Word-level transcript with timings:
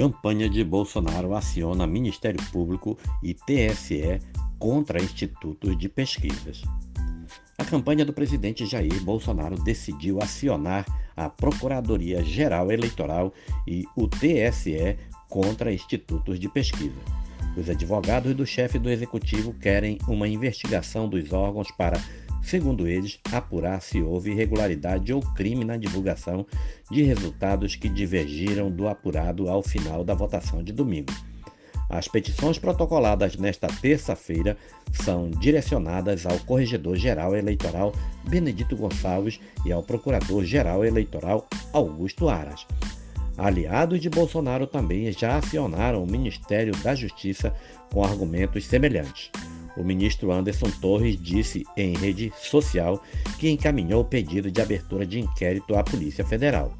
Campanha 0.00 0.48
de 0.48 0.64
Bolsonaro 0.64 1.34
aciona 1.34 1.86
Ministério 1.86 2.42
Público 2.50 2.96
e 3.22 3.34
TSE 3.34 4.18
contra 4.58 4.98
institutos 4.98 5.76
de 5.76 5.90
pesquisas. 5.90 6.62
A 7.58 7.66
campanha 7.66 8.02
do 8.02 8.10
presidente 8.10 8.64
Jair 8.64 8.98
Bolsonaro 9.04 9.62
decidiu 9.62 10.18
acionar 10.22 10.86
a 11.14 11.28
Procuradoria-Geral 11.28 12.72
Eleitoral 12.72 13.34
e 13.68 13.84
o 13.94 14.08
TSE 14.08 14.96
contra 15.28 15.70
institutos 15.70 16.40
de 16.40 16.48
pesquisa. 16.48 16.98
Os 17.54 17.68
advogados 17.68 18.34
do 18.34 18.46
chefe 18.46 18.78
do 18.78 18.88
executivo 18.88 19.52
querem 19.52 19.98
uma 20.08 20.26
investigação 20.26 21.10
dos 21.10 21.30
órgãos 21.30 21.70
para 21.72 22.02
segundo 22.42 22.86
eles, 22.86 23.18
apurar 23.32 23.80
se 23.80 24.00
houve 24.00 24.30
irregularidade 24.30 25.12
ou 25.12 25.20
crime 25.20 25.64
na 25.64 25.76
divulgação 25.76 26.46
de 26.90 27.02
resultados 27.02 27.76
que 27.76 27.88
divergiram 27.88 28.70
do 28.70 28.88
apurado 28.88 29.48
ao 29.48 29.62
final 29.62 30.04
da 30.04 30.14
votação 30.14 30.62
de 30.62 30.72
domingo. 30.72 31.12
As 31.90 32.06
petições 32.06 32.56
protocoladas 32.56 33.36
nesta 33.36 33.66
terça-feira 33.66 34.56
são 34.92 35.28
direcionadas 35.28 36.24
ao 36.24 36.38
Corregedor-Geral 36.40 37.34
Eleitoral 37.34 37.92
Benedito 38.28 38.76
Gonçalves 38.76 39.40
e 39.66 39.72
ao 39.72 39.82
Procurador-Geral 39.82 40.84
Eleitoral 40.84 41.48
Augusto 41.72 42.28
Aras. 42.28 42.64
Aliados 43.36 44.00
de 44.00 44.08
Bolsonaro 44.08 44.66
também 44.66 45.10
já 45.12 45.36
acionaram 45.36 46.04
o 46.04 46.10
Ministério 46.10 46.76
da 46.76 46.94
Justiça 46.94 47.52
com 47.92 48.04
argumentos 48.04 48.66
semelhantes. 48.66 49.30
O 49.80 49.82
ministro 49.82 50.30
Anderson 50.30 50.70
Torres 50.78 51.18
disse 51.18 51.64
em 51.74 51.96
rede 51.96 52.30
social 52.36 53.02
que 53.38 53.48
encaminhou 53.48 54.02
o 54.02 54.04
pedido 54.04 54.50
de 54.50 54.60
abertura 54.60 55.06
de 55.06 55.18
inquérito 55.18 55.74
à 55.74 55.82
Polícia 55.82 56.22
Federal. 56.22 56.70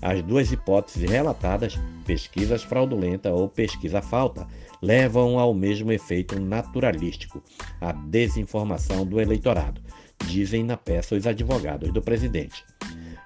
As 0.00 0.22
duas 0.22 0.50
hipóteses 0.50 1.10
relatadas, 1.10 1.78
pesquisa 2.06 2.58
fraudulenta 2.58 3.30
ou 3.30 3.46
pesquisa 3.46 4.00
falta, 4.00 4.46
levam 4.80 5.38
ao 5.38 5.52
mesmo 5.52 5.92
efeito 5.92 6.40
naturalístico, 6.40 7.42
a 7.78 7.92
desinformação 7.92 9.04
do 9.04 9.20
eleitorado, 9.20 9.82
dizem 10.26 10.64
na 10.64 10.78
peça 10.78 11.14
os 11.14 11.26
advogados 11.26 11.92
do 11.92 12.00
presidente. 12.00 12.64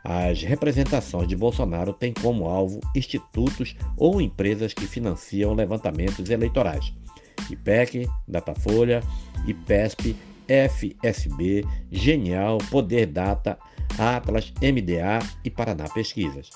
As 0.03 0.43
representações 0.43 1.29
de 1.29 1.37
Bolsonaro 1.37 1.93
têm 1.93 2.13
como 2.13 2.47
alvo 2.47 2.81
institutos 2.97 3.77
ou 3.97 4.21
empresas 4.21 4.75
que 4.75 4.89
financiam 4.89 5.55
levantamentos 5.55 6.29
eleitorais. 6.31 6.93
IPEC, 7.51 8.09
Datafolha, 8.27 9.03
IPESP, 9.47 10.17
FSB, 10.49 11.65
Genial, 11.91 12.59
Poder 12.71 13.07
Data, 13.07 13.59
Atlas, 13.99 14.53
MDA 14.61 15.19
e 15.45 15.51
Paraná 15.51 15.89
Pesquisas. 15.89 16.51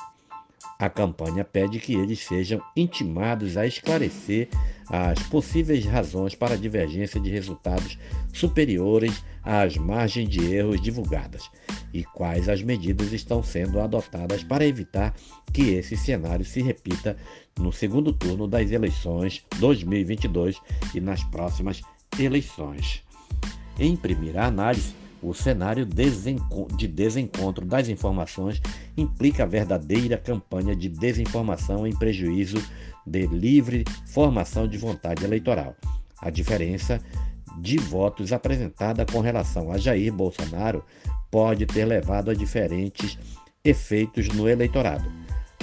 A 0.78 0.88
campanha 0.88 1.44
pede 1.44 1.80
que 1.80 1.94
eles 1.94 2.20
sejam 2.20 2.62
intimados 2.76 3.56
a 3.56 3.66
esclarecer 3.66 4.48
as 4.88 5.20
possíveis 5.24 5.84
razões 5.84 6.36
para 6.36 6.54
a 6.54 6.58
divergência 6.58 7.20
de 7.20 7.30
resultados 7.30 7.98
superiores 8.32 9.24
às 9.48 9.78
margens 9.78 10.28
de 10.28 10.44
erros 10.44 10.78
divulgadas 10.78 11.50
e 11.90 12.04
quais 12.04 12.50
as 12.50 12.62
medidas 12.62 13.14
estão 13.14 13.42
sendo 13.42 13.80
adotadas 13.80 14.44
para 14.44 14.66
evitar 14.66 15.14
que 15.54 15.70
esse 15.70 15.96
cenário 15.96 16.44
se 16.44 16.60
repita 16.60 17.16
no 17.58 17.72
segundo 17.72 18.12
turno 18.12 18.46
das 18.46 18.70
eleições 18.70 19.42
2022 19.58 20.60
e 20.94 21.00
nas 21.00 21.24
próximas 21.24 21.80
eleições. 22.20 23.02
Em 23.78 23.96
primeira 23.96 24.44
análise, 24.44 24.94
o 25.22 25.32
cenário 25.32 25.86
de 25.86 26.86
desencontro 26.86 27.64
das 27.64 27.88
informações 27.88 28.60
implica 28.98 29.46
verdadeira 29.46 30.18
campanha 30.18 30.76
de 30.76 30.90
desinformação 30.90 31.86
em 31.86 31.96
prejuízo 31.96 32.62
de 33.06 33.26
livre 33.26 33.84
formação 34.08 34.68
de 34.68 34.76
vontade 34.76 35.24
eleitoral. 35.24 35.74
A 36.20 36.28
diferença 36.28 37.00
de 37.60 37.78
votos 37.78 38.32
apresentada 38.32 39.04
com 39.06 39.20
relação 39.20 39.72
a 39.72 39.78
Jair 39.78 40.12
Bolsonaro 40.12 40.84
pode 41.30 41.66
ter 41.66 41.84
levado 41.84 42.30
a 42.30 42.34
diferentes 42.34 43.18
efeitos 43.64 44.28
no 44.28 44.48
eleitorado. 44.48 45.10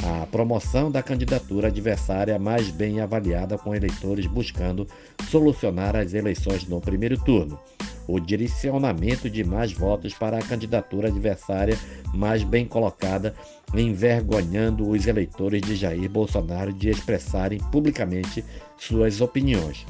A 0.03 0.25
promoção 0.27 0.91
da 0.91 1.01
candidatura 1.01 1.67
adversária 1.67 2.37
mais 2.37 2.69
bem 2.69 2.99
avaliada 2.99 3.57
com 3.57 3.73
eleitores 3.73 4.27
buscando 4.27 4.87
solucionar 5.29 5.95
as 5.95 6.13
eleições 6.13 6.67
no 6.67 6.79
primeiro 6.81 7.17
turno 7.23 7.59
o 8.07 8.19
direcionamento 8.19 9.29
de 9.29 9.43
mais 9.43 9.71
votos 9.71 10.13
para 10.13 10.37
a 10.37 10.41
candidatura 10.41 11.07
adversária 11.07 11.77
mais 12.13 12.43
bem 12.43 12.65
colocada, 12.65 13.33
envergonhando 13.73 14.87
os 14.87 15.07
eleitores 15.07 15.61
de 15.61 15.75
Jair 15.75 16.09
Bolsonaro 16.09 16.71
de 16.71 16.89
expressarem 16.89 17.59
publicamente 17.71 18.43
suas 18.77 19.21
opiniões. 19.21 19.85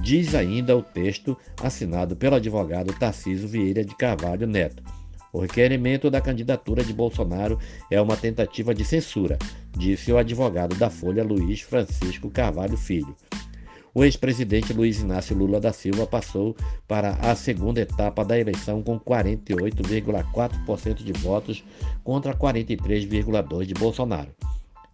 Diz 0.00 0.34
ainda 0.34 0.76
o 0.76 0.82
texto 0.82 1.36
assinado 1.62 2.16
pelo 2.16 2.36
advogado 2.36 2.96
Tarciso 2.98 3.48
Vieira 3.48 3.84
de 3.84 3.94
Carvalho 3.96 4.46
Neto. 4.46 4.82
O 5.32 5.40
requerimento 5.40 6.10
da 6.10 6.20
candidatura 6.20 6.82
de 6.82 6.92
Bolsonaro 6.92 7.58
é 7.90 8.00
uma 8.00 8.16
tentativa 8.16 8.74
de 8.74 8.84
censura, 8.84 9.38
disse 9.76 10.10
o 10.10 10.16
advogado 10.16 10.74
da 10.76 10.88
Folha 10.88 11.22
Luiz 11.22 11.60
Francisco 11.60 12.30
Carvalho 12.30 12.76
Filho. 12.76 13.14
O 13.94 14.04
ex-presidente 14.04 14.72
Luiz 14.72 15.00
Inácio 15.00 15.36
Lula 15.36 15.60
da 15.60 15.72
Silva 15.72 16.06
passou 16.06 16.56
para 16.86 17.14
a 17.14 17.34
segunda 17.34 17.80
etapa 17.80 18.24
da 18.24 18.38
eleição 18.38 18.80
com 18.82 19.00
48,4% 19.00 21.02
de 21.02 21.12
votos 21.14 21.64
contra 22.04 22.32
43,2% 22.32 23.66
de 23.66 23.74
Bolsonaro. 23.74 24.30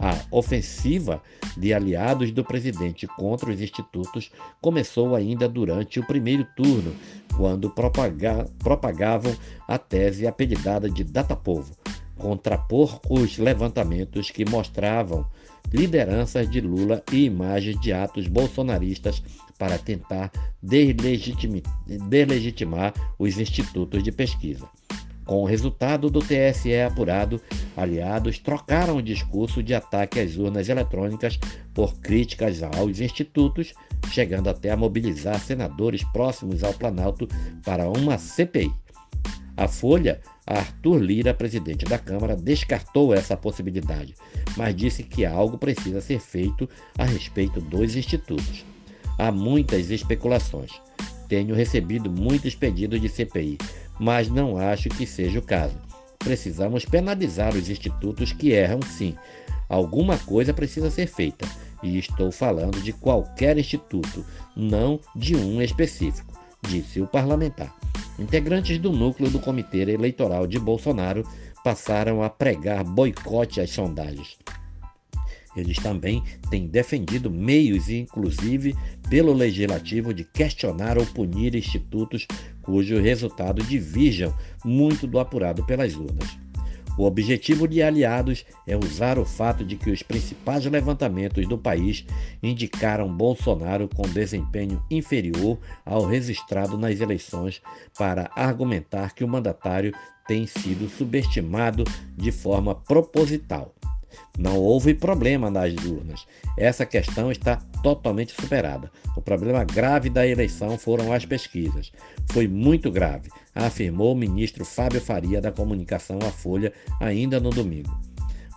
A 0.05 0.21
ofensiva 0.31 1.23
de 1.57 1.73
aliados 1.73 2.31
do 2.31 2.45
presidente 2.45 3.07
contra 3.07 3.51
os 3.51 3.59
institutos 3.59 4.31
começou 4.61 5.15
ainda 5.15 5.49
durante 5.49 5.99
o 5.99 6.07
primeiro 6.07 6.47
turno, 6.55 6.95
quando 7.35 7.71
propaga 7.71 8.47
propagavam 8.59 9.35
a 9.67 9.79
tese 9.79 10.27
apelidada 10.27 10.91
de 10.91 11.05
Datapovo, 11.05 11.75
contrapor 12.19 13.01
os 13.09 13.39
levantamentos 13.39 14.31
que 14.31 14.45
mostravam 14.45 15.27
lideranças 15.73 16.51
de 16.51 16.61
Lula 16.61 17.03
e 17.11 17.25
imagens 17.25 17.81
de 17.81 17.91
atos 17.91 18.29
bolsonaristas 18.29 19.23
para 19.59 19.79
tentar 19.79 20.31
deslegitimar 20.63 22.93
os 23.19 23.39
institutos 23.39 24.03
de 24.03 24.13
pesquisa. 24.13 24.69
Com 25.25 25.43
o 25.43 25.47
resultado 25.47 26.11
do 26.11 26.21
TSE 26.21 26.81
apurado, 26.81 27.41
aliados 27.77 28.39
trocaram 28.39 28.97
o 28.97 29.03
discurso 29.03 29.63
de 29.63 29.75
ataque 29.75 30.21
às 30.21 30.37
urnas 30.37 30.69
eletrônicas 30.69 31.39
por 31.73 31.95
críticas 32.01 32.63
aos 32.63 33.01
institutos, 33.01 33.73
chegando 34.11 34.51
até 34.51 34.71
a 34.71 34.77
mobilizar 34.77 35.41
senadores 35.41 36.05
próximos 36.13 36.63
ao 36.63 36.75
Planalto 36.75 37.27
para 37.65 37.89
uma 37.89 38.19
CPI. 38.19 38.73
A 39.57 39.69
Folha 39.69 40.21
Arthur 40.47 40.99
Lira, 40.99 41.33
presidente 41.33 41.85
da 41.85 41.99
Câmara, 41.99 42.37
descartou 42.37 43.15
essa 43.15 43.37
possibilidade, 43.37 44.15
mas 44.57 44.75
disse 44.75 45.03
que 45.03 45.25
algo 45.25 45.57
precisa 45.57 46.01
ser 46.01 46.21
feito 46.21 46.69
a 46.99 47.05
respeito 47.05 47.61
dos 47.61 47.97
institutos. 47.97 48.65
Há 49.17 49.31
muitas 49.31 49.91
especulações. 49.91 50.73
Tenho 51.29 51.55
recebido 51.55 52.11
muitos 52.11 52.55
pedidos 52.55 53.01
de 53.01 53.09
CPI, 53.09 53.59
mas 53.99 54.29
não 54.29 54.57
acho 54.57 54.89
que 54.89 55.07
seja 55.07 55.39
o 55.39 55.43
caso. 55.43 55.77
Precisamos 56.19 56.85
penalizar 56.85 57.55
os 57.55 57.69
institutos 57.69 58.33
que 58.33 58.53
erram 58.53 58.81
sim. 58.83 59.15
Alguma 59.69 60.19
coisa 60.19 60.53
precisa 60.53 60.91
ser 60.91 61.07
feita, 61.07 61.47
e 61.83 61.99
estou 61.99 62.33
falando 62.33 62.81
de 62.81 62.93
qualquer 62.93 63.59
instituto, 63.59 64.25
não 64.57 65.01
de 65.15 65.37
um 65.37 65.61
específico, 65.61 66.33
disse 66.63 67.01
o 67.01 67.07
parlamentar. 67.07 67.75
Integrantes 68.19 68.79
do 68.79 68.93
núcleo 68.93 69.31
do 69.31 69.39
Comitê 69.39 69.81
Eleitoral 69.81 70.47
de 70.47 70.59
Bolsonaro 70.59 71.27
passaram 71.63 72.23
a 72.23 72.31
pregar 72.31 72.85
boicote 72.85 73.61
às 73.61 73.71
sondagens. 73.71 74.39
Eles 75.57 75.79
também 75.79 76.23
têm 76.51 76.67
defendido 76.67 77.31
meios, 77.31 77.89
inclusive 77.89 78.75
pelo 79.09 79.33
legislativo, 79.33 80.13
de 80.13 80.25
questionar 80.25 80.99
ou 80.99 81.07
punir 81.07 81.55
institutos 81.55 82.27
cujo 82.63 83.01
resultado 83.01 83.63
divirjam 83.63 84.35
muito 84.65 85.07
do 85.07 85.19
apurado 85.19 85.65
pelas 85.65 85.95
urnas. 85.95 86.45
O 86.97 87.05
objetivo 87.05 87.67
de 87.67 87.83
aliados 87.83 88.47
é 88.67 88.77
usar 88.77 89.19
o 89.19 89.25
fato 89.25 89.65
de 89.65 89.75
que 89.75 89.91
os 89.91 90.03
principais 90.03 90.65
levantamentos 90.65 91.47
do 91.49 91.59
país 91.59 92.07
indicaram 92.41 93.13
Bolsonaro 93.13 93.89
com 93.89 94.03
desempenho 94.03 94.81
inferior 94.89 95.59
ao 95.85 96.07
registrado 96.07 96.79
nas 96.79 97.01
eleições 97.01 97.61
para 97.99 98.31
argumentar 98.37 99.13
que 99.13 99.25
o 99.25 99.29
mandatário 99.29 99.93
tem 100.29 100.47
sido 100.47 100.89
subestimado 100.89 101.83
de 102.17 102.31
forma 102.31 102.77
proposital. 102.77 103.75
Não 104.39 104.59
houve 104.59 104.95
problema 104.95 105.51
nas 105.51 105.73
urnas. 105.85 106.27
Essa 106.57 106.85
questão 106.85 107.31
está 107.31 107.57
totalmente 107.83 108.33
superada. 108.33 108.91
O 109.17 109.21
problema 109.21 109.65
grave 109.65 110.11
da 110.11 110.27
eleição 110.27 110.77
foram 110.79 111.13
as 111.13 111.25
pesquisas. 111.25 111.93
Foi 112.31 112.49
muito 112.49 112.91
grave, 112.91 113.31
afirmou 113.55 114.13
o 114.13 114.17
ministro 114.17 114.65
Fábio 114.65 115.01
Faria 115.01 115.41
da 115.41 115.53
Comunicação 115.53 116.19
à 116.27 116.31
Folha 116.31 116.73
ainda 117.01 117.39
no 117.39 117.51
domingo. 117.51 117.97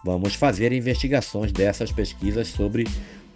Vamos 0.04 0.36
fazer 0.36 0.72
investigações 0.72 1.52
dessas 1.52 1.92
pesquisas 1.92 2.48
sobre 2.48 2.86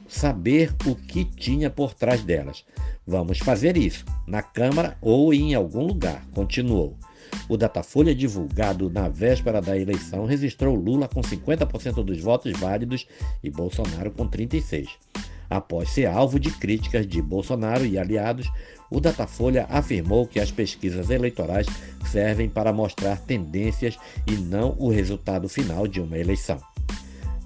saber 0.07 0.73
o 0.85 0.95
que 0.95 1.25
tinha 1.25 1.69
por 1.69 1.93
trás 1.93 2.23
delas. 2.23 2.65
Vamos 3.07 3.39
fazer 3.39 3.77
isso 3.77 4.05
na 4.27 4.41
Câmara 4.41 4.97
ou 5.01 5.33
em 5.33 5.53
algum 5.53 5.85
lugar, 5.85 6.23
continuou. 6.33 6.97
O 7.47 7.57
Datafolha, 7.57 8.15
divulgado 8.15 8.89
na 8.89 9.09
véspera 9.09 9.61
da 9.61 9.77
eleição, 9.77 10.25
registrou 10.25 10.75
Lula 10.75 11.07
com 11.07 11.21
50% 11.21 12.03
dos 12.03 12.19
votos 12.19 12.51
válidos 12.57 13.07
e 13.43 13.49
Bolsonaro 13.49 14.11
com 14.11 14.27
36%. 14.27 14.87
Após 15.49 15.89
ser 15.89 16.05
alvo 16.05 16.39
de 16.39 16.49
críticas 16.49 17.05
de 17.05 17.21
Bolsonaro 17.21 17.85
e 17.85 17.99
aliados, 17.99 18.49
o 18.89 19.01
Datafolha 19.01 19.65
afirmou 19.69 20.25
que 20.25 20.39
as 20.39 20.49
pesquisas 20.49 21.09
eleitorais 21.09 21.67
servem 22.09 22.47
para 22.47 22.71
mostrar 22.71 23.19
tendências 23.19 23.97
e 24.25 24.31
não 24.31 24.77
o 24.79 24.89
resultado 24.89 25.49
final 25.49 25.87
de 25.87 25.99
uma 25.99 26.17
eleição. 26.17 26.57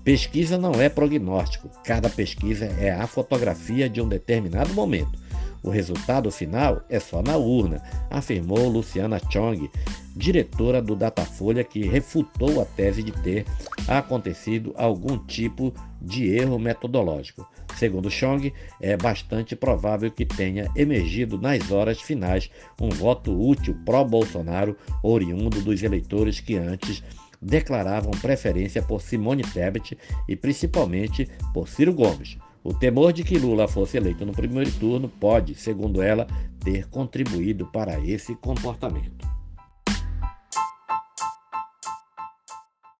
Pesquisa 0.04 0.56
não 0.56 0.74
é 0.74 0.88
prognóstico, 0.88 1.68
cada 1.84 2.08
pesquisa 2.08 2.66
é 2.66 2.92
a 2.92 3.08
fotografia 3.08 3.90
de 3.90 4.00
um 4.00 4.08
determinado 4.08 4.72
momento. 4.72 5.25
O 5.66 5.72
resultado 5.72 6.30
final 6.30 6.84
é 6.88 7.00
só 7.00 7.24
na 7.24 7.38
urna, 7.38 7.82
afirmou 8.12 8.70
Luciana 8.70 9.20
Chong, 9.32 9.68
diretora 10.16 10.80
do 10.80 10.96
Datafolha, 10.96 11.64
que 11.64 11.88
refutou 11.88 12.62
a 12.62 12.66
tese 12.66 13.02
de 13.02 13.12
ter 13.12 13.46
acontecido 13.88 14.76
algum 14.78 15.18
tipo 15.18 15.74
de 16.00 16.30
erro 16.30 16.60
metodológico. 16.60 17.50
Segundo 17.76 18.12
Chong, 18.12 18.54
é 18.80 18.96
bastante 18.96 19.56
provável 19.56 20.12
que 20.12 20.24
tenha 20.24 20.70
emergido 20.76 21.36
nas 21.42 21.72
horas 21.72 22.00
finais 22.00 22.48
um 22.80 22.90
voto 22.90 23.36
útil 23.36 23.76
pró-Bolsonaro, 23.84 24.78
oriundo 25.02 25.62
dos 25.62 25.82
eleitores 25.82 26.40
que 26.40 26.56
antes 26.56 27.02
declaravam 27.42 28.12
preferência 28.12 28.84
por 28.84 29.02
Simone 29.02 29.42
Tebet 29.42 29.98
e 30.30 30.36
principalmente 30.36 31.28
por 31.52 31.68
Ciro 31.68 31.92
Gomes. 31.92 32.38
O 32.66 32.74
temor 32.74 33.14
de 33.14 33.24
que 33.24 33.38
Lula 33.38 33.68
fosse 33.68 33.96
eleito 33.96 34.26
no 34.26 34.32
primeiro 34.32 34.72
turno 34.80 35.08
pode, 35.08 35.54
segundo 35.54 36.02
ela, 36.02 36.26
ter 36.64 36.90
contribuído 36.90 37.68
para 37.68 38.00
esse 38.00 38.36
comportamento. 38.38 39.35